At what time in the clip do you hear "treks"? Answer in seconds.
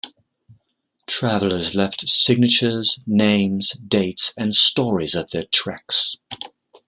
5.51-6.15